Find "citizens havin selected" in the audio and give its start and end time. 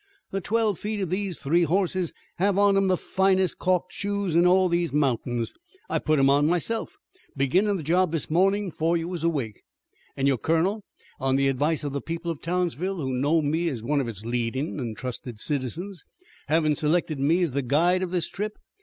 15.39-17.19